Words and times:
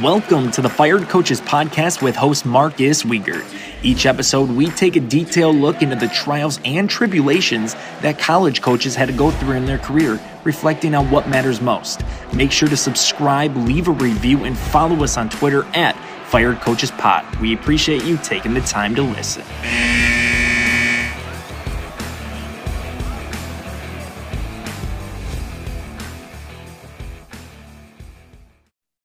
Welcome 0.00 0.50
to 0.52 0.62
the 0.62 0.70
Fired 0.70 1.10
Coaches 1.10 1.42
Podcast 1.42 2.00
with 2.00 2.16
host 2.16 2.46
Marcus 2.46 3.02
Wiegert. 3.02 3.44
Each 3.82 4.06
episode, 4.06 4.48
we 4.48 4.68
take 4.70 4.96
a 4.96 5.00
detailed 5.00 5.56
look 5.56 5.82
into 5.82 5.96
the 5.96 6.08
trials 6.08 6.58
and 6.64 6.88
tribulations 6.88 7.74
that 8.00 8.18
college 8.18 8.62
coaches 8.62 8.94
had 8.94 9.08
to 9.08 9.14
go 9.14 9.30
through 9.30 9.56
in 9.56 9.66
their 9.66 9.76
career, 9.76 10.18
reflecting 10.44 10.94
on 10.94 11.10
what 11.10 11.28
matters 11.28 11.60
most. 11.60 12.02
Make 12.32 12.52
sure 12.52 12.68
to 12.68 12.76
subscribe, 12.76 13.54
leave 13.54 13.86
a 13.86 13.92
review, 13.92 14.44
and 14.44 14.56
follow 14.56 15.04
us 15.04 15.18
on 15.18 15.28
Twitter 15.28 15.64
at 15.74 15.94
Fired 16.26 16.60
Coaches 16.60 16.90
Pod. 16.92 17.26
We 17.36 17.52
appreciate 17.52 18.02
you 18.02 18.16
taking 18.16 18.54
the 18.54 18.62
time 18.62 18.94
to 18.94 19.02
listen. 19.02 19.44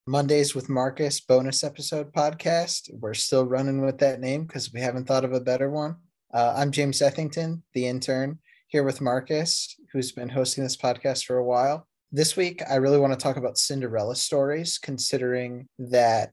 Mondays 0.09 0.55
with 0.55 0.69
Marcus 0.69 1.19
bonus 1.19 1.65
episode 1.65 2.13
podcast. 2.13 2.89
We're 2.93 3.13
still 3.13 3.45
running 3.45 3.83
with 3.83 3.97
that 3.97 4.21
name 4.21 4.45
because 4.45 4.71
we 4.71 4.79
haven't 4.79 5.05
thought 5.05 5.25
of 5.25 5.33
a 5.33 5.41
better 5.41 5.69
one. 5.69 5.97
Uh, 6.33 6.53
I'm 6.55 6.71
James 6.71 7.01
Ethington, 7.01 7.61
the 7.73 7.87
intern, 7.87 8.39
here 8.69 8.83
with 8.83 9.01
Marcus, 9.01 9.75
who's 9.91 10.13
been 10.13 10.29
hosting 10.29 10.63
this 10.63 10.77
podcast 10.77 11.25
for 11.25 11.35
a 11.35 11.43
while. 11.43 11.89
This 12.09 12.37
week, 12.37 12.61
I 12.69 12.75
really 12.75 12.99
want 12.99 13.11
to 13.11 13.21
talk 13.21 13.35
about 13.35 13.57
Cinderella 13.57 14.15
stories, 14.15 14.77
considering 14.77 15.67
that 15.77 16.31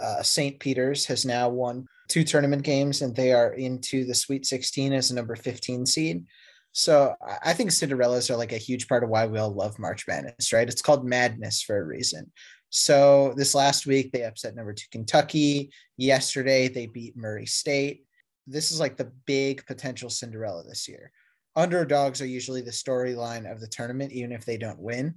uh, 0.00 0.22
St. 0.22 0.60
Peter's 0.60 1.04
has 1.06 1.26
now 1.26 1.48
won 1.48 1.88
two 2.06 2.22
tournament 2.22 2.62
games 2.62 3.02
and 3.02 3.16
they 3.16 3.32
are 3.32 3.54
into 3.54 4.04
the 4.04 4.14
Sweet 4.14 4.46
16 4.46 4.92
as 4.92 5.10
a 5.10 5.16
number 5.16 5.34
15 5.34 5.84
seed. 5.84 6.24
So 6.70 7.14
I 7.42 7.54
think 7.54 7.70
Cinderellas 7.70 8.28
are 8.28 8.36
like 8.36 8.52
a 8.52 8.58
huge 8.58 8.86
part 8.86 9.02
of 9.02 9.08
why 9.08 9.24
we 9.24 9.38
all 9.38 9.50
love 9.50 9.78
March 9.78 10.06
Madness, 10.06 10.52
right? 10.52 10.68
It's 10.68 10.82
called 10.82 11.06
madness 11.06 11.62
for 11.62 11.78
a 11.78 11.82
reason. 11.82 12.30
So 12.70 13.32
this 13.36 13.54
last 13.54 13.86
week 13.86 14.12
they 14.12 14.24
upset 14.24 14.54
number 14.54 14.72
two 14.72 14.86
Kentucky. 14.90 15.70
Yesterday 15.96 16.68
they 16.68 16.86
beat 16.86 17.16
Murray 17.16 17.46
State. 17.46 18.04
This 18.46 18.70
is 18.70 18.80
like 18.80 18.96
the 18.96 19.12
big 19.26 19.64
potential 19.66 20.10
Cinderella 20.10 20.62
this 20.64 20.88
year. 20.88 21.10
Underdogs 21.54 22.20
are 22.20 22.26
usually 22.26 22.60
the 22.60 22.70
storyline 22.70 23.50
of 23.50 23.60
the 23.60 23.68
tournament, 23.68 24.12
even 24.12 24.30
if 24.30 24.44
they 24.44 24.58
don't 24.58 24.78
win. 24.78 25.14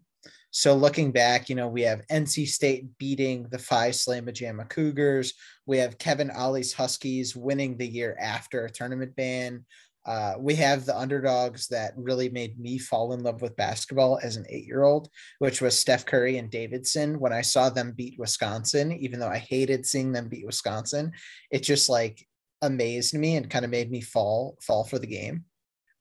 So 0.52 0.75
looking 0.75 1.11
back, 1.11 1.47
you 1.47 1.55
know, 1.55 1.67
we 1.67 1.83
have 1.83 2.05
NC 2.11 2.47
State 2.47 2.97
beating 2.97 3.47
the 3.52 3.59
Phi 3.59 3.89
Slamma 3.89 4.33
Jamma 4.33 4.67
Cougars. 4.67 5.33
We 5.66 5.78
have 5.78 6.00
Kevin 6.00 6.31
Ollie's 6.31 6.73
Huskies 6.73 7.36
winning 7.36 7.78
the 7.78 7.88
year 7.88 8.17
after 8.19 8.66
a 8.66 8.72
tournament 8.72 9.16
ban. 9.16 9.66
Uh, 10.05 10.33
we 10.39 10.55
have 10.55 10.86
the 10.86 10.97
underdogs 10.97 11.67
that 11.67 11.94
really 11.95 12.30
made 12.30 12.59
me 12.59 12.80
fall 12.80 13.14
in 13.14 13.22
love 13.22 13.44
with 13.44 13.55
basketball 13.58 14.20
as 14.23 14.38
an 14.38 14.45
eight 14.50 14.66
year 14.66 14.83
old, 14.83 15.08
which 15.38 15.61
was 15.61 15.77
Steph 15.77 16.05
Curry 16.05 16.38
and 16.38 16.50
Davidson. 16.50 17.20
When 17.20 17.33
I 17.33 17.42
saw 17.42 17.70
them 17.70 17.94
beat 17.95 18.17
Wisconsin, 18.17 18.92
even 18.94 19.20
though 19.20 19.27
I 19.27 19.38
hated 19.38 19.86
seeing 19.86 20.11
them 20.11 20.27
beat 20.27 20.47
Wisconsin, 20.47 21.11
it 21.52 21.61
just 21.61 21.89
like 21.89 22.25
amazed 22.64 23.14
me 23.14 23.36
and 23.36 23.50
kind 23.50 23.66
of 23.66 23.72
made 23.72 23.92
me 23.92 24.02
fall 24.02 24.58
fall 24.61 24.83
for 24.83 24.97
the 24.97 25.05
game. 25.05 25.45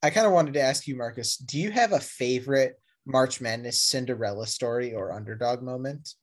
I 0.03 0.11
kind 0.11 0.27
of 0.27 0.33
wanted 0.33 0.55
to 0.55 0.63
ask 0.63 0.87
you, 0.87 0.97
Marcus, 0.97 1.37
do 1.37 1.59
you 1.59 1.71
have 1.73 1.93
a 1.93 2.01
favorite 2.01 2.81
March 3.09 3.41
Madness 3.41 3.83
Cinderella 3.83 4.47
story 4.47 4.95
or 4.95 5.13
underdog 5.13 5.63
moment? 5.63 6.15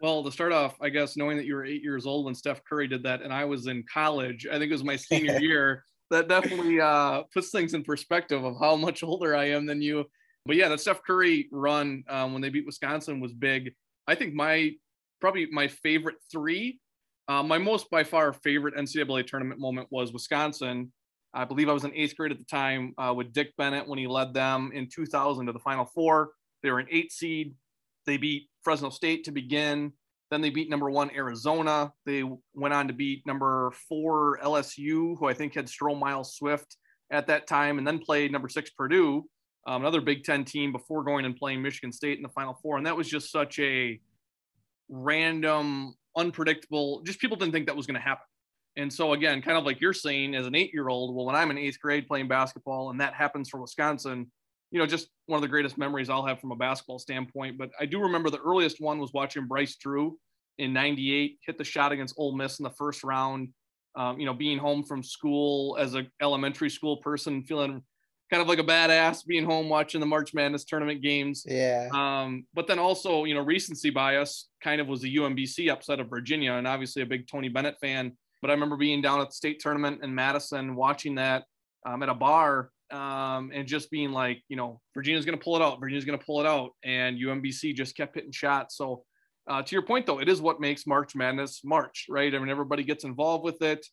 Well, 0.00 0.22
to 0.22 0.30
start 0.30 0.52
off, 0.52 0.76
I 0.80 0.90
guess 0.90 1.16
knowing 1.16 1.38
that 1.38 1.46
you 1.46 1.54
were 1.54 1.64
eight 1.64 1.82
years 1.82 2.06
old 2.06 2.26
when 2.26 2.34
Steph 2.34 2.62
Curry 2.64 2.86
did 2.86 3.02
that, 3.04 3.22
and 3.22 3.32
I 3.32 3.44
was 3.46 3.66
in 3.66 3.82
college, 3.92 4.46
I 4.46 4.58
think 4.58 4.70
it 4.70 4.72
was 4.72 4.84
my 4.84 4.96
senior 4.96 5.38
year 5.40 5.84
that 6.10 6.28
definitely 6.28 6.80
uh, 6.80 7.22
puts 7.32 7.50
things 7.50 7.72
in 7.72 7.82
perspective 7.82 8.44
of 8.44 8.56
how 8.60 8.76
much 8.76 9.02
older 9.02 9.34
I 9.34 9.46
am 9.46 9.64
than 9.64 9.80
you. 9.80 10.04
But 10.44 10.56
yeah, 10.56 10.68
the 10.68 10.76
Steph 10.76 11.02
Curry 11.02 11.48
run 11.50 12.04
um, 12.08 12.32
when 12.32 12.42
they 12.42 12.50
beat 12.50 12.66
Wisconsin 12.66 13.20
was 13.20 13.32
big. 13.32 13.72
I 14.06 14.14
think 14.14 14.34
my 14.34 14.72
probably 15.20 15.46
my 15.50 15.68
favorite 15.68 16.16
three, 16.30 16.80
uh, 17.28 17.42
my 17.42 17.56
most 17.56 17.88
by 17.88 18.04
far 18.04 18.32
favorite 18.32 18.74
NCAA 18.76 19.26
tournament 19.26 19.60
moment 19.60 19.88
was 19.90 20.12
Wisconsin. 20.12 20.92
I 21.34 21.44
believe 21.44 21.68
I 21.68 21.72
was 21.72 21.84
in 21.84 21.94
eighth 21.94 22.16
grade 22.16 22.32
at 22.32 22.38
the 22.38 22.44
time 22.44 22.94
uh, 22.98 23.14
with 23.16 23.32
Dick 23.32 23.56
Bennett 23.56 23.88
when 23.88 23.98
he 23.98 24.06
led 24.06 24.34
them 24.34 24.70
in 24.74 24.88
2000 24.88 25.46
to 25.46 25.52
the 25.52 25.58
Final 25.58 25.86
Four. 25.86 26.30
They 26.62 26.70
were 26.70 26.78
an 26.78 26.88
eight 26.90 27.10
seed. 27.10 27.54
They 28.06 28.16
beat 28.16 28.48
Fresno 28.62 28.90
State 28.90 29.24
to 29.24 29.32
begin. 29.32 29.92
Then 30.30 30.40
they 30.40 30.50
beat 30.50 30.70
number 30.70 30.90
one 30.90 31.10
Arizona. 31.14 31.92
They 32.06 32.24
went 32.54 32.74
on 32.74 32.88
to 32.88 32.94
beat 32.94 33.26
number 33.26 33.72
four 33.88 34.38
LSU, 34.42 35.16
who 35.18 35.26
I 35.26 35.34
think 35.34 35.54
had 35.54 35.66
Stromile 35.66 36.24
Swift 36.24 36.76
at 37.10 37.26
that 37.26 37.46
time, 37.46 37.78
and 37.78 37.86
then 37.86 37.98
played 37.98 38.32
number 38.32 38.48
six 38.48 38.70
Purdue, 38.70 39.24
um, 39.66 39.82
another 39.82 40.00
Big 40.00 40.24
Ten 40.24 40.44
team, 40.44 40.72
before 40.72 41.04
going 41.04 41.26
and 41.26 41.36
playing 41.36 41.60
Michigan 41.60 41.92
State 41.92 42.16
in 42.16 42.22
the 42.22 42.30
Final 42.30 42.54
Four. 42.62 42.78
And 42.78 42.86
that 42.86 42.96
was 42.96 43.08
just 43.08 43.30
such 43.30 43.58
a 43.58 44.00
random, 44.88 45.94
unpredictable. 46.16 47.02
Just 47.02 47.20
people 47.20 47.36
didn't 47.36 47.52
think 47.52 47.66
that 47.66 47.76
was 47.76 47.86
going 47.86 48.00
to 48.00 48.00
happen. 48.00 48.24
And 48.76 48.92
so 48.92 49.12
again, 49.12 49.42
kind 49.42 49.58
of 49.58 49.64
like 49.64 49.80
you're 49.80 49.92
saying, 49.92 50.34
as 50.34 50.46
an 50.46 50.54
eight-year-old, 50.54 51.14
well, 51.14 51.26
when 51.26 51.36
I'm 51.36 51.50
in 51.50 51.58
eighth 51.58 51.80
grade 51.80 52.06
playing 52.06 52.28
basketball, 52.28 52.90
and 52.90 53.00
that 53.00 53.14
happens 53.14 53.48
for 53.48 53.60
Wisconsin, 53.60 54.30
you 54.70 54.78
know, 54.78 54.86
just 54.86 55.08
one 55.26 55.36
of 55.36 55.42
the 55.42 55.48
greatest 55.48 55.76
memories 55.76 56.08
I'll 56.08 56.24
have 56.24 56.40
from 56.40 56.52
a 56.52 56.56
basketball 56.56 56.98
standpoint. 56.98 57.58
But 57.58 57.70
I 57.78 57.84
do 57.84 58.00
remember 58.00 58.30
the 58.30 58.40
earliest 58.40 58.80
one 58.80 58.98
was 58.98 59.12
watching 59.12 59.46
Bryce 59.46 59.76
Drew 59.76 60.18
in 60.58 60.72
98 60.72 61.38
hit 61.44 61.58
the 61.58 61.64
shot 61.64 61.92
against 61.92 62.14
Ole 62.16 62.34
Miss 62.34 62.58
in 62.58 62.64
the 62.64 62.70
first 62.70 63.04
round. 63.04 63.50
Um, 63.94 64.18
you 64.18 64.24
know, 64.24 64.32
being 64.32 64.56
home 64.56 64.82
from 64.82 65.02
school 65.02 65.76
as 65.78 65.94
a 65.94 66.06
elementary 66.22 66.70
school 66.70 66.96
person, 66.96 67.42
feeling 67.42 67.82
kind 68.30 68.40
of 68.40 68.48
like 68.48 68.58
a 68.58 68.64
badass 68.64 69.26
being 69.26 69.44
home 69.44 69.68
watching 69.68 70.00
the 70.00 70.06
March 70.06 70.32
Madness 70.32 70.64
tournament 70.64 71.02
games. 71.02 71.44
Yeah. 71.46 71.90
Um, 71.92 72.46
but 72.54 72.66
then 72.66 72.78
also, 72.78 73.24
you 73.24 73.34
know, 73.34 73.42
recency 73.42 73.90
bias 73.90 74.48
kind 74.62 74.80
of 74.80 74.88
was 74.88 75.02
the 75.02 75.16
UMBC 75.16 75.70
upset 75.70 76.00
of 76.00 76.08
Virginia, 76.08 76.54
and 76.54 76.66
obviously 76.66 77.02
a 77.02 77.06
big 77.06 77.28
Tony 77.28 77.50
Bennett 77.50 77.76
fan. 77.78 78.16
But 78.42 78.50
I 78.50 78.54
remember 78.54 78.76
being 78.76 79.00
down 79.00 79.20
at 79.20 79.28
the 79.28 79.34
state 79.34 79.60
tournament 79.60 80.02
in 80.02 80.14
Madison, 80.14 80.74
watching 80.74 81.14
that 81.14 81.44
um, 81.86 82.02
at 82.02 82.08
a 82.08 82.14
bar 82.14 82.70
um, 82.90 83.50
and 83.54 83.66
just 83.66 83.90
being 83.90 84.12
like, 84.12 84.42
you 84.48 84.56
know, 84.56 84.80
Virginia's 84.94 85.24
going 85.24 85.38
to 85.38 85.42
pull 85.42 85.56
it 85.56 85.62
out. 85.62 85.80
Virginia's 85.80 86.04
going 86.04 86.18
to 86.18 86.24
pull 86.24 86.40
it 86.40 86.46
out. 86.46 86.72
And 86.84 87.18
UMBC 87.18 87.74
just 87.74 87.96
kept 87.96 88.16
hitting 88.16 88.32
shots. 88.32 88.76
So, 88.76 89.04
uh, 89.48 89.62
to 89.62 89.74
your 89.74 89.82
point, 89.82 90.06
though, 90.06 90.20
it 90.20 90.28
is 90.28 90.40
what 90.40 90.60
makes 90.60 90.86
March 90.86 91.16
Madness 91.16 91.62
March, 91.64 92.06
right? 92.08 92.32
I 92.32 92.38
mean, 92.38 92.48
everybody 92.48 92.84
gets 92.84 93.04
involved 93.04 93.44
with 93.44 93.60
it. 93.62 93.84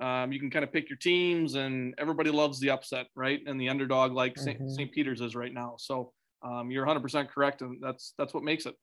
Um, 0.00 0.32
you 0.32 0.38
can 0.38 0.50
kind 0.50 0.64
of 0.64 0.72
pick 0.72 0.90
your 0.90 0.98
teams, 0.98 1.54
and 1.54 1.94
everybody 1.98 2.30
loves 2.30 2.60
the 2.60 2.70
upset, 2.70 3.06
right? 3.16 3.40
And 3.46 3.60
the 3.60 3.68
underdog, 3.70 4.12
like 4.12 4.34
mm-hmm. 4.34 4.68
St. 4.68 4.92
Peter's 4.92 5.20
is 5.20 5.34
right 5.34 5.52
now. 5.52 5.76
So 5.78 6.12
um, 6.42 6.70
you're 6.70 6.86
100% 6.86 7.28
correct, 7.30 7.62
and 7.62 7.78
that's 7.82 8.14
that's 8.18 8.34
what 8.34 8.44
makes 8.44 8.66
it. 8.66 8.74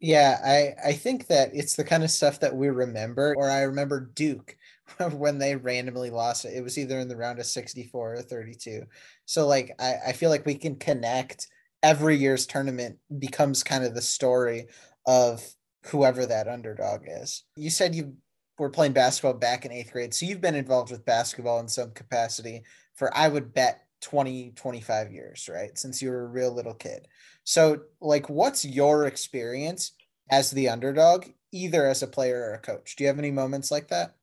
Yeah, 0.00 0.38
I 0.44 0.90
I 0.90 0.92
think 0.92 1.26
that 1.28 1.50
it's 1.54 1.74
the 1.76 1.84
kind 1.84 2.04
of 2.04 2.10
stuff 2.10 2.40
that 2.40 2.54
we 2.54 2.68
remember. 2.68 3.34
Or 3.36 3.50
I 3.50 3.62
remember 3.62 4.00
Duke 4.14 4.56
when 5.12 5.38
they 5.38 5.56
randomly 5.56 6.10
lost 6.10 6.44
it. 6.44 6.54
It 6.54 6.62
was 6.62 6.78
either 6.78 6.98
in 6.98 7.08
the 7.08 7.16
round 7.16 7.38
of 7.38 7.46
64 7.46 8.14
or 8.14 8.22
32. 8.22 8.82
So 9.24 9.46
like 9.46 9.74
I, 9.80 9.94
I 10.08 10.12
feel 10.12 10.30
like 10.30 10.46
we 10.46 10.54
can 10.54 10.76
connect 10.76 11.48
every 11.82 12.16
year's 12.16 12.46
tournament 12.46 12.98
becomes 13.18 13.62
kind 13.62 13.84
of 13.84 13.94
the 13.94 14.02
story 14.02 14.66
of 15.06 15.42
whoever 15.86 16.26
that 16.26 16.48
underdog 16.48 17.02
is. 17.06 17.44
You 17.56 17.70
said 17.70 17.94
you 17.94 18.14
were 18.58 18.70
playing 18.70 18.92
basketball 18.92 19.34
back 19.34 19.64
in 19.64 19.72
eighth 19.72 19.92
grade. 19.92 20.14
So 20.14 20.26
you've 20.26 20.40
been 20.40 20.54
involved 20.54 20.90
with 20.90 21.04
basketball 21.04 21.60
in 21.60 21.68
some 21.68 21.92
capacity 21.92 22.64
for 22.94 23.14
I 23.16 23.28
would 23.28 23.52
bet 23.54 23.85
20, 24.02 24.52
25 24.54 25.12
years, 25.12 25.48
right? 25.52 25.76
Since 25.78 26.02
you 26.02 26.10
were 26.10 26.24
a 26.24 26.28
real 26.28 26.54
little 26.54 26.74
kid. 26.74 27.06
So 27.44 27.82
like 28.00 28.28
what's 28.28 28.64
your 28.64 29.06
experience 29.06 29.92
as 30.30 30.50
the 30.50 30.68
underdog, 30.68 31.26
either 31.52 31.86
as 31.86 32.02
a 32.02 32.06
player 32.06 32.38
or 32.40 32.54
a 32.54 32.58
coach? 32.58 32.96
Do 32.96 33.04
you 33.04 33.08
have 33.08 33.18
any 33.18 33.30
moments 33.30 33.70
like 33.70 33.88
that? 33.88 34.14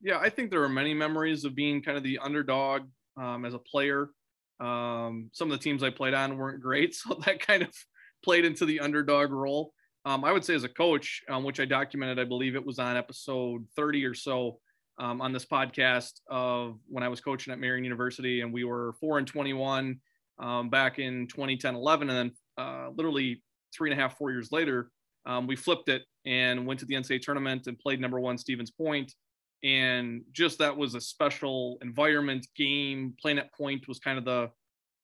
Yeah, 0.00 0.18
I 0.18 0.28
think 0.28 0.50
there 0.50 0.62
are 0.62 0.68
many 0.68 0.94
memories 0.94 1.44
of 1.44 1.54
being 1.54 1.82
kind 1.82 1.96
of 1.96 2.02
the 2.02 2.18
underdog 2.18 2.82
um, 3.16 3.44
as 3.44 3.54
a 3.54 3.58
player. 3.58 4.10
Um, 4.60 5.30
some 5.32 5.50
of 5.50 5.58
the 5.58 5.62
teams 5.62 5.82
I 5.82 5.90
played 5.90 6.14
on 6.14 6.36
weren't 6.36 6.60
great, 6.60 6.94
so 6.94 7.18
that 7.24 7.40
kind 7.40 7.62
of 7.62 7.70
played 8.22 8.44
into 8.44 8.66
the 8.66 8.80
underdog 8.80 9.30
role. 9.30 9.72
Um, 10.06 10.24
I 10.24 10.32
would 10.32 10.44
say 10.44 10.54
as 10.54 10.64
a 10.64 10.68
coach, 10.68 11.22
um, 11.30 11.44
which 11.44 11.60
I 11.60 11.64
documented, 11.64 12.18
I 12.18 12.24
believe 12.24 12.54
it 12.54 12.64
was 12.64 12.78
on 12.78 12.96
episode 12.96 13.66
30 13.74 14.04
or 14.04 14.14
so 14.14 14.58
um, 14.98 15.20
on 15.20 15.32
this 15.32 15.44
podcast 15.44 16.20
of 16.28 16.78
when 16.88 17.02
I 17.02 17.08
was 17.08 17.20
coaching 17.20 17.52
at 17.52 17.58
Marian 17.58 17.84
University, 17.84 18.40
and 18.40 18.52
we 18.52 18.64
were 18.64 18.94
four 19.00 19.18
and 19.18 19.26
21 19.26 19.98
um, 20.38 20.70
back 20.70 20.98
in 20.98 21.26
2010, 21.28 21.74
11, 21.74 22.10
and 22.10 22.18
then 22.18 22.32
uh, 22.64 22.90
literally 22.94 23.42
three 23.74 23.90
and 23.90 23.98
a 23.98 24.02
half, 24.02 24.16
four 24.16 24.30
years 24.30 24.52
later, 24.52 24.90
um, 25.26 25.46
we 25.46 25.56
flipped 25.56 25.88
it 25.88 26.02
and 26.26 26.66
went 26.66 26.80
to 26.80 26.86
the 26.86 26.94
NCAA 26.94 27.20
tournament 27.20 27.66
and 27.66 27.78
played 27.78 28.00
number 28.00 28.20
one 28.20 28.38
Stevens 28.38 28.70
Point. 28.70 29.12
And 29.62 30.22
just 30.32 30.58
that 30.58 30.76
was 30.76 30.94
a 30.94 31.00
special 31.00 31.78
environment 31.82 32.46
game 32.56 33.14
playing 33.20 33.38
at 33.38 33.52
point 33.54 33.88
was 33.88 33.98
kind 33.98 34.18
of 34.18 34.24
the 34.24 34.50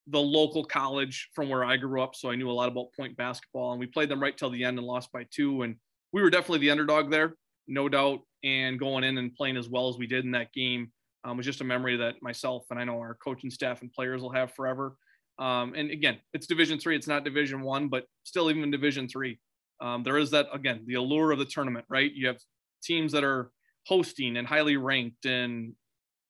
the 0.07 0.19
local 0.19 0.63
college 0.63 1.29
from 1.35 1.47
where 1.47 1.63
i 1.63 1.77
grew 1.77 2.01
up 2.01 2.15
so 2.15 2.31
i 2.31 2.35
knew 2.35 2.49
a 2.49 2.51
lot 2.51 2.67
about 2.67 2.91
point 2.97 3.15
basketball 3.17 3.71
and 3.71 3.79
we 3.79 3.85
played 3.85 4.09
them 4.09 4.21
right 4.21 4.35
till 4.35 4.49
the 4.49 4.63
end 4.63 4.79
and 4.79 4.87
lost 4.87 5.11
by 5.11 5.23
two 5.29 5.61
and 5.61 5.75
we 6.11 6.23
were 6.23 6.29
definitely 6.29 6.57
the 6.57 6.71
underdog 6.71 7.11
there 7.11 7.35
no 7.67 7.87
doubt 7.87 8.19
and 8.43 8.79
going 8.79 9.03
in 9.03 9.17
and 9.17 9.33
playing 9.35 9.57
as 9.57 9.69
well 9.69 9.89
as 9.89 9.97
we 9.97 10.07
did 10.07 10.25
in 10.25 10.31
that 10.31 10.51
game 10.53 10.91
um, 11.23 11.37
was 11.37 11.45
just 11.45 11.61
a 11.61 11.63
memory 11.63 11.97
that 11.97 12.15
myself 12.21 12.65
and 12.69 12.79
i 12.79 12.83
know 12.83 12.97
our 12.99 13.17
coaching 13.23 13.51
staff 13.51 13.81
and 13.81 13.91
players 13.93 14.21
will 14.21 14.31
have 14.31 14.53
forever 14.53 14.95
um, 15.39 15.73
and 15.75 15.91
again 15.91 16.17
it's 16.33 16.47
division 16.47 16.79
three 16.79 16.95
it's 16.95 17.07
not 17.07 17.23
division 17.23 17.61
one 17.61 17.87
but 17.87 18.05
still 18.23 18.49
even 18.49 18.71
division 18.71 19.07
three 19.07 19.39
Um, 19.81 20.03
there 20.03 20.19
is 20.19 20.29
that 20.31 20.45
again, 20.53 20.83
the 20.85 20.95
allure 20.95 21.31
of 21.33 21.39
the 21.39 21.45
tournament, 21.45 21.85
right? 21.89 22.11
You 22.13 22.27
have 22.27 22.37
teams 22.83 23.11
that 23.13 23.23
are 23.23 23.49
hosting 23.87 24.37
and 24.37 24.47
highly 24.47 24.77
ranked 24.77 25.25
and 25.25 25.73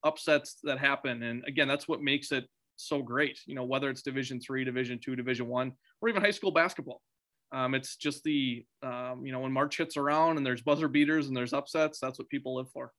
upsets 0.04 0.58
that 0.64 0.80
happen. 0.80 1.22
And 1.24 1.44
again, 1.46 1.68
that's 1.68 1.88
what 1.88 2.02
makes 2.02 2.32
it 2.32 2.46
so 2.78 3.02
great. 3.02 3.38
You 3.46 3.56
know, 3.56 3.66
whether 3.66 3.90
it's 3.90 4.04
Division 4.04 4.40
three, 4.40 4.64
Division 4.64 5.00
two, 5.04 5.16
Division 5.18 5.48
one, 5.48 5.74
or 6.00 6.10
even 6.10 6.22
high 6.24 6.32
school 6.32 6.52
basketball. 6.52 7.02
Um, 7.52 7.76
it's 7.76 7.96
just 7.96 8.24
the 8.24 8.66
um, 8.82 9.26
you 9.26 9.32
know 9.32 9.40
when 9.40 9.52
March 9.52 9.78
hits 9.78 9.98
around 9.98 10.38
and 10.38 10.46
there's 10.46 10.62
buzzer 10.62 10.88
beaters 10.88 11.28
and 11.28 11.36
there's 11.36 11.54
upsets. 11.54 12.00
That's 12.00 12.18
what 12.18 12.30
people 12.30 12.56
live 12.56 12.70
for. 12.72 12.92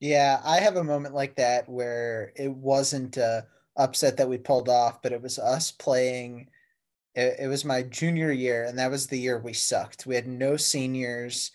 Yeah, 0.00 0.40
I 0.44 0.60
have 0.60 0.76
a 0.76 0.84
moment 0.84 1.14
like 1.14 1.36
that 1.36 1.68
where 1.68 2.32
it 2.36 2.50
wasn't 2.50 3.16
a 3.16 3.46
upset 3.76 4.16
that 4.16 4.28
we 4.28 4.38
pulled 4.38 4.68
off, 4.68 5.02
but 5.02 5.12
it 5.12 5.22
was 5.22 5.38
us 5.38 5.72
playing. 5.72 6.48
It, 7.14 7.36
it 7.40 7.46
was 7.48 7.64
my 7.64 7.82
junior 7.82 8.30
year, 8.30 8.64
and 8.64 8.78
that 8.78 8.90
was 8.90 9.06
the 9.06 9.18
year 9.18 9.38
we 9.38 9.52
sucked. 9.52 10.06
We 10.06 10.14
had 10.14 10.28
no 10.28 10.56
seniors 10.56 11.50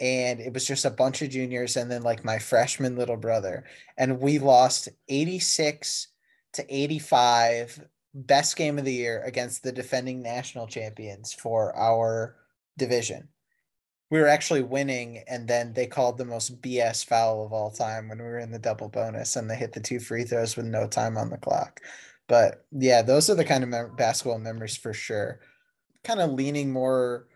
and 0.00 0.40
it 0.40 0.52
was 0.52 0.64
just 0.64 0.84
a 0.84 0.90
bunch 0.90 1.22
of 1.22 1.30
juniors 1.30 1.76
and 1.76 1.90
then 1.90 2.02
like 2.02 2.24
my 2.24 2.38
freshman 2.38 2.96
little 2.96 3.16
brother 3.16 3.64
and 3.96 4.20
we 4.20 4.38
lost 4.38 4.88
86 5.08 6.08
to 6.52 6.74
85 6.74 7.84
best 8.14 8.56
game 8.56 8.78
of 8.78 8.84
the 8.84 8.92
year 8.92 9.22
against 9.24 9.62
the 9.62 9.72
defending 9.72 10.22
national 10.22 10.66
champions 10.66 11.32
for 11.32 11.76
our 11.76 12.36
division. 12.76 13.28
We 14.10 14.20
were 14.20 14.28
actually 14.28 14.62
winning 14.62 15.22
and 15.28 15.46
then 15.46 15.74
they 15.74 15.86
called 15.86 16.16
the 16.16 16.24
most 16.24 16.62
bs 16.62 17.04
foul 17.04 17.44
of 17.44 17.52
all 17.52 17.70
time 17.70 18.08
when 18.08 18.18
we 18.18 18.24
were 18.24 18.38
in 18.38 18.50
the 18.50 18.58
double 18.58 18.88
bonus 18.88 19.36
and 19.36 19.50
they 19.50 19.56
hit 19.56 19.72
the 19.72 19.80
two 19.80 20.00
free 20.00 20.24
throws 20.24 20.56
with 20.56 20.64
no 20.64 20.86
time 20.86 21.18
on 21.18 21.28
the 21.28 21.36
clock. 21.36 21.80
But 22.26 22.64
yeah 22.72 23.02
those 23.02 23.28
are 23.28 23.34
the 23.34 23.44
kind 23.44 23.62
of 23.62 23.68
mem- 23.68 23.96
basketball 23.96 24.38
memories 24.38 24.76
for 24.76 24.94
sure. 24.94 25.40
Kind 26.04 26.20
of 26.20 26.32
leaning 26.32 26.72
more 26.72 27.28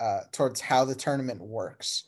uh, 0.00 0.20
towards 0.32 0.60
how 0.60 0.84
the 0.84 0.94
tournament 0.94 1.40
works. 1.40 2.04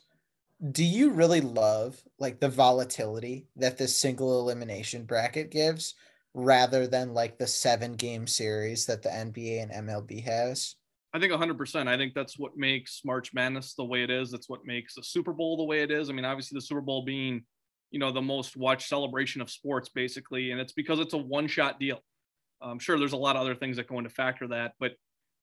Do 0.71 0.83
you 0.83 1.11
really 1.11 1.41
love 1.41 2.01
like 2.17 2.39
the 2.39 2.49
volatility 2.49 3.47
that 3.55 3.77
this 3.77 3.95
single 3.95 4.39
elimination 4.41 5.05
bracket 5.05 5.51
gives 5.51 5.95
rather 6.33 6.87
than 6.87 7.13
like 7.13 7.37
the 7.37 7.47
seven 7.47 7.93
game 7.93 8.27
series 8.27 8.85
that 8.85 9.01
the 9.01 9.09
NBA 9.09 9.63
and 9.63 9.87
MLB 9.87 10.23
has? 10.23 10.75
I 11.13 11.19
think 11.19 11.33
100%. 11.33 11.87
I 11.87 11.97
think 11.97 12.13
that's 12.13 12.37
what 12.37 12.55
makes 12.55 13.01
March 13.03 13.33
Madness 13.33 13.73
the 13.73 13.83
way 13.83 14.03
it 14.03 14.11
is. 14.11 14.29
That's 14.29 14.47
what 14.49 14.65
makes 14.65 14.93
the 14.93 15.03
Super 15.03 15.33
Bowl 15.33 15.57
the 15.57 15.63
way 15.63 15.81
it 15.81 15.89
is. 15.89 16.09
I 16.09 16.13
mean, 16.13 16.25
obviously, 16.25 16.55
the 16.55 16.61
Super 16.61 16.81
Bowl 16.81 17.03
being, 17.03 17.43
you 17.89 17.99
know, 17.99 18.11
the 18.11 18.21
most 18.21 18.55
watched 18.55 18.87
celebration 18.87 19.41
of 19.41 19.49
sports, 19.49 19.89
basically, 19.89 20.51
and 20.51 20.61
it's 20.61 20.73
because 20.73 20.99
it's 20.99 21.15
a 21.15 21.17
one 21.17 21.47
shot 21.47 21.79
deal. 21.79 21.99
I'm 22.61 22.77
sure 22.77 22.99
there's 22.99 23.13
a 23.13 23.17
lot 23.17 23.35
of 23.35 23.41
other 23.41 23.55
things 23.55 23.77
that 23.77 23.87
go 23.87 23.97
into 23.97 24.09
factor 24.09 24.47
that, 24.49 24.73
but 24.79 24.91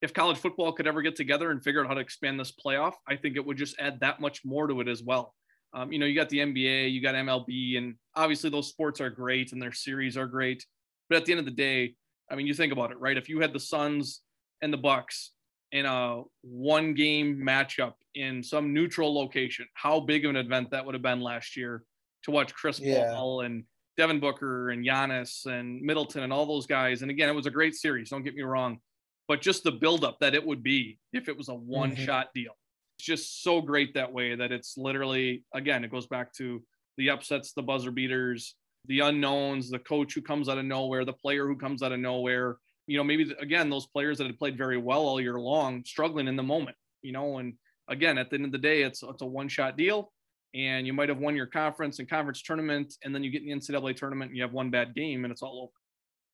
if 0.03 0.13
college 0.13 0.37
football 0.37 0.73
could 0.73 0.87
ever 0.87 1.03
get 1.03 1.17
together 1.17 1.51
and 1.51 1.63
figure 1.63 1.83
out 1.83 1.89
how 1.89 1.95
to 1.95 2.01
expand 2.01 2.39
this 2.39 2.53
playoff, 2.53 2.93
I 3.09 3.17
think 3.17 3.37
it 3.37 3.45
would 3.45 3.57
just 3.57 3.81
add 3.81 4.01
that 4.01 4.21
much 4.21 4.45
more 4.45 4.67
to 4.67 4.81
it 4.81 4.89
as 4.89 5.03
well. 5.03 5.35
Um, 5.77 5.93
you 5.93 5.99
know, 5.99 6.07
you 6.07 6.15
got 6.15 6.31
the 6.31 6.39
NBA, 6.39 6.91
you 6.91 7.03
got 7.03 7.15
MLB, 7.15 7.77
and 7.77 7.95
obviously 8.15 8.49
those 8.49 8.69
sports 8.69 9.01
are 9.01 9.11
great 9.11 9.53
and 9.53 9.61
their 9.61 9.73
series 9.73 10.17
are 10.17 10.27
great. 10.27 10.65
But 11.09 11.19
at 11.19 11.27
the 11.27 11.33
end 11.33 11.39
of 11.39 11.45
the 11.45 11.51
day, 11.51 11.95
I 12.31 12.35
mean, 12.35 12.47
you 12.47 12.55
think 12.55 12.73
about 12.73 12.91
it, 12.91 12.99
right? 12.99 13.17
If 13.17 13.29
you 13.29 13.41
had 13.41 13.53
the 13.53 13.61
Suns 13.61 14.23
and 14.63 14.73
the 14.73 14.79
Bucks 14.79 15.33
in 15.73 15.85
a 15.85 16.23
one 16.43 16.95
game 16.95 17.37
matchup 17.37 17.93
in 18.15 18.43
some 18.43 18.73
neutral 18.73 19.15
location, 19.15 19.67
how 19.75 20.01
big 20.01 20.25
of 20.25 20.31
an 20.31 20.37
event 20.37 20.71
that 20.71 20.85
would 20.85 20.95
have 20.95 21.03
been 21.03 21.21
last 21.21 21.57
year 21.57 21.85
to 22.25 22.31
watch 22.31 22.55
Chris 22.55 22.81
yeah. 22.81 23.13
Paul 23.13 23.43
and 23.43 23.65
Devin 23.99 24.19
Booker 24.19 24.71
and 24.71 24.85
Giannis 24.85 25.45
and 25.47 25.83
Middleton 25.83 26.23
and 26.23 26.33
all 26.33 26.47
those 26.47 26.67
guys. 26.67 27.03
And 27.03 27.11
again, 27.11 27.29
it 27.29 27.35
was 27.35 27.47
a 27.47 27.51
great 27.51 27.75
series. 27.75 28.11
Don't 28.11 28.25
get 28.25 28.35
me 28.35 28.43
wrong 28.43 28.81
but 29.29 29.41
just 29.41 29.65
the 29.65 29.73
buildup 29.73 30.19
that 30.21 30.35
it 30.35 30.45
would 30.45 30.63
be 30.63 30.99
if 31.13 31.29
it 31.29 31.37
was 31.37 31.49
a 31.49 31.55
one 31.55 31.93
mm-hmm. 31.93 32.05
shot 32.05 32.29
deal. 32.35 32.53
Just 32.99 33.43
so 33.43 33.61
great 33.61 33.95
that 33.95 34.13
way 34.13 34.35
that 34.35 34.53
it's 34.53 34.77
literally, 34.77 35.45
again, 35.55 35.85
it 35.85 35.91
goes 35.91 36.07
back 36.07 36.33
to 36.35 36.63
the 36.97 37.11
upsets, 37.11 37.53
the 37.53 37.63
buzzer 37.63 37.91
beaters, 37.91 38.55
the 38.87 39.01
unknowns, 39.01 39.71
the 39.71 39.79
coach 39.79 40.15
who 40.15 40.23
comes 40.23 40.49
out 40.49 40.59
of 40.59 40.65
nowhere, 40.65 41.05
the 41.05 41.13
player 41.13 41.47
who 41.47 41.57
comes 41.57 41.83
out 41.83 41.93
of 41.93 42.01
nowhere. 42.01 42.57
You 42.87 42.97
know, 42.97 43.05
maybe 43.05 43.35
again, 43.41 43.69
those 43.69 43.87
players 43.87 44.19
that 44.19 44.27
had 44.27 44.39
played 44.39 44.57
very 44.57 44.79
well 44.79 45.03
all 45.03 45.21
year 45.21 45.39
long, 45.39 45.85
struggling 45.85 46.29
in 46.29 46.37
the 46.37 46.43
moment, 46.43 46.77
you 47.03 47.13
know, 47.13 47.39
and 47.39 47.55
again, 47.89 48.17
at 48.19 48.31
the 48.31 48.37
end 48.37 48.47
of 48.47 48.53
the 48.53 48.59
day, 48.59 48.83
it's, 48.83 49.03
it's 49.03 49.23
a 49.23 49.27
one 49.27 49.49
shot 49.49 49.77
deal 49.77 50.13
and 50.55 50.87
you 50.87 50.93
might 50.93 51.09
have 51.09 51.19
won 51.19 51.37
your 51.37 51.47
conference 51.47 51.99
and 51.99 52.09
conference 52.09 52.41
tournament, 52.41 52.95
and 53.05 53.15
then 53.15 53.23
you 53.23 53.31
get 53.31 53.43
in 53.43 53.49
the 53.49 53.55
NCAA 53.55 53.95
tournament 53.95 54.31
and 54.31 54.37
you 54.37 54.43
have 54.43 54.53
one 54.53 54.71
bad 54.71 54.95
game 54.95 55.25
and 55.25 55.33
it's 55.33 55.43
all 55.43 55.63
over. 55.63 55.73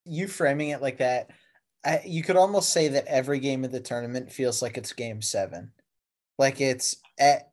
You 0.05 0.29
framing 0.29 0.69
it 0.69 0.83
like 0.83 0.99
that 0.99 1.31
I, 1.85 2.01
you 2.05 2.23
could 2.23 2.37
almost 2.37 2.71
say 2.71 2.89
that 2.89 3.07
every 3.07 3.41
game 3.41 3.65
of 3.65 3.73
the 3.73 3.81
tournament 3.81 4.31
feels 4.31 4.63
like 4.63 4.77
it's 4.77 4.93
game 4.93 5.21
seven. 5.21 5.73
Like 6.43 6.61
it's 6.61 6.97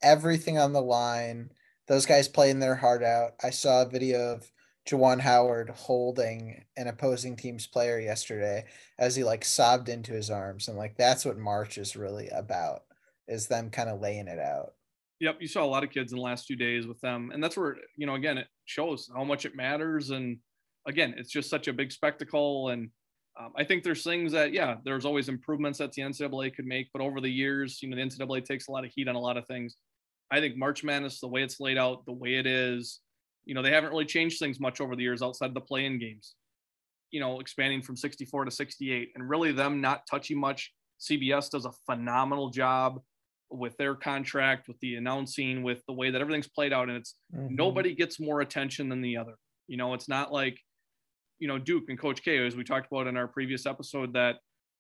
everything 0.02 0.58
on 0.58 0.74
the 0.74 0.82
line. 0.82 1.52
Those 1.88 2.08
guys 2.08 2.28
playing 2.28 2.58
their 2.58 2.74
heart 2.74 3.04
out. 3.04 3.34
I 3.44 3.52
saw 3.52 3.84
a 3.84 3.88
video 3.88 4.34
of 4.34 4.52
Juwan 4.90 5.20
Howard 5.20 5.70
holding 5.70 6.66
an 6.76 6.88
opposing 6.88 7.36
team's 7.36 7.68
player 7.68 8.00
yesterday 8.00 8.66
as 8.98 9.16
he 9.16 9.24
like 9.24 9.46
sobbed 9.46 9.90
into 9.90 10.14
his 10.14 10.32
arms. 10.32 10.68
And 10.68 10.76
like 10.76 10.98
that's 10.98 11.24
what 11.24 11.38
March 11.38 11.78
is 11.78 11.96
really 11.96 12.30
about, 12.30 12.82
is 13.28 13.46
them 13.46 13.70
kind 13.70 13.90
of 13.90 14.02
laying 14.02 14.28
it 14.28 14.40
out. 14.40 14.74
Yep, 15.20 15.38
you 15.40 15.48
saw 15.48 15.64
a 15.64 15.70
lot 15.70 15.84
of 15.84 15.92
kids 15.92 16.12
in 16.12 16.18
the 16.18 16.24
last 16.24 16.48
few 16.48 16.56
days 16.56 16.88
with 16.88 17.00
them. 17.00 17.30
And 17.32 17.44
that's 17.44 17.58
where, 17.58 17.76
you 17.96 18.08
know, 18.08 18.16
again, 18.16 18.40
it 18.40 18.48
shows 18.66 19.08
how 19.16 19.24
much 19.24 19.46
it 19.46 19.56
matters. 19.56 20.10
And 20.10 20.40
again, 20.88 21.14
it's 21.16 21.32
just 21.32 21.52
such 21.52 21.68
a 21.68 21.74
big 21.74 21.92
spectacle. 21.92 22.70
And 22.70 22.90
um, 23.40 23.54
I 23.56 23.64
think 23.64 23.84
there's 23.84 24.04
things 24.04 24.34
that, 24.34 24.52
yeah, 24.52 24.76
there's 24.84 25.06
always 25.06 25.30
improvements 25.30 25.80
that 25.80 25.94
the 25.94 26.02
NCAA 26.02 26.54
could 26.54 26.66
make, 26.66 26.90
but 26.92 27.02
over 27.02 27.22
the 27.22 27.30
years, 27.30 27.82
you 27.82 27.90
know, 27.90 27.96
the 27.96 28.02
NCAA 28.02 28.44
takes 28.44 28.68
a 28.68 28.72
lot 28.72 28.84
of 28.84 28.92
heat 28.94 29.08
on 29.08 29.16
a 29.16 29.20
lot 29.20 29.38
of 29.38 29.48
things. 29.48 29.78
I 30.30 30.40
think 30.40 30.58
March 30.58 30.84
Madness, 30.84 31.22
the 31.22 31.28
way 31.28 31.42
it's 31.42 31.60
laid 31.60 31.78
out, 31.78 32.06
the 32.06 32.12
way 32.12 32.36
it 32.36 32.46
is, 32.46 33.00
you 33.46 33.56
know, 33.56 33.62
they 33.62 33.72
haven't 33.72 33.92
really 33.92 34.06
changed 34.06 34.40
things 34.40 34.60
much 34.60 34.82
over 34.82 34.96
the 34.96 35.04
years 35.04 35.22
outside 35.22 35.48
of 35.48 35.54
the 35.54 35.62
play-in 35.62 36.00
games. 36.00 36.36
You 37.12 37.20
know, 37.20 37.40
expanding 37.40 37.82
from 37.82 37.98
64 37.98 38.46
to 38.46 38.52
68, 38.52 39.14
and 39.16 39.28
really 39.28 39.52
them 39.52 39.82
not 39.82 40.06
touching 40.06 40.40
much. 40.40 40.72
CBS 41.00 41.50
does 41.50 41.66
a 41.66 41.72
phenomenal 41.88 42.52
job 42.52 43.02
with 43.50 43.76
their 43.78 43.96
contract, 43.96 44.68
with 44.68 44.80
the 44.82 44.96
announcing, 44.96 45.64
with 45.64 45.82
the 45.88 45.94
way 45.94 46.12
that 46.12 46.22
everything's 46.22 46.48
played 46.48 46.74
out, 46.74 46.90
and 46.90 46.98
it's 46.98 47.16
mm-hmm. 47.36 47.56
nobody 47.56 47.96
gets 47.96 48.20
more 48.20 48.42
attention 48.42 48.90
than 48.90 49.02
the 49.02 49.18
other. 49.18 49.34
You 49.68 49.78
know, 49.78 49.96
it's 49.96 50.08
not 50.08 50.32
like 50.32 50.60
you 51.40 51.48
know 51.48 51.58
Duke 51.58 51.86
and 51.90 52.00
Coach 52.00 52.24
K, 52.24 52.46
as 52.46 52.56
we 52.56 52.64
talked 52.64 52.92
about 52.92 53.08
in 53.08 53.18
our 53.18 53.28
previous 53.28 53.66
episode, 53.66 54.14
that 54.14 54.38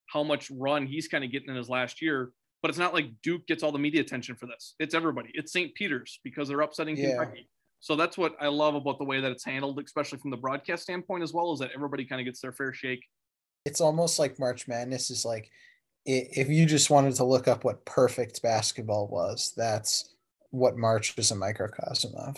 how 0.08 0.24
much 0.24 0.52
run 0.52 0.86
he's 0.86 1.08
kind 1.08 1.24
of 1.24 1.32
getting 1.32 1.50
in 1.50 1.56
his 1.56 1.70
last 1.70 2.02
year. 2.02 2.32
But 2.62 2.70
it's 2.70 2.78
not 2.78 2.94
like 2.94 3.10
Duke 3.24 3.48
gets 3.48 3.64
all 3.64 3.72
the 3.72 3.80
media 3.80 4.02
attention 4.02 4.36
for 4.36 4.46
this. 4.46 4.76
It's 4.80 4.94
everybody. 4.94 5.30
It's 5.34 5.54
St. 5.54 5.74
Peter's 5.76 6.20
because 6.24 6.50
they're 6.50 6.60
upsetting 6.60 6.98
yeah. 6.98 7.12
Kentucky. 7.12 7.50
So 7.80 7.96
that's 7.96 8.18
what 8.18 8.36
I 8.42 8.48
love 8.48 8.76
about 8.76 8.98
the 8.98 9.06
way 9.06 9.22
that 9.22 9.32
it's 9.32 9.46
handled, 9.46 9.80
especially 9.80 10.18
from 10.18 10.32
the 10.32 10.38
broadcast 10.38 10.84
standpoint 10.84 11.24
as 11.24 11.32
well, 11.32 11.54
is 11.54 11.60
that 11.60 11.72
everybody 11.74 12.04
kind 12.04 12.20
of 12.20 12.26
gets 12.26 12.42
their 12.42 12.52
fair 12.52 12.74
shake. 12.74 13.06
It's 13.66 13.80
almost 13.80 14.20
like 14.20 14.40
March 14.40 14.68
Madness 14.68 15.10
is 15.10 15.24
like 15.24 15.50
if 16.06 16.50
you 16.50 16.66
just 16.66 16.90
wanted 16.90 17.16
to 17.16 17.24
look 17.24 17.48
up 17.48 17.64
what 17.64 17.86
perfect 17.86 18.42
basketball 18.42 19.08
was, 19.08 19.54
that's 19.56 20.16
what 20.50 20.78
March 20.78 21.14
is 21.18 21.32
a 21.32 21.36
microcosm 21.36 22.14
of. 22.16 22.36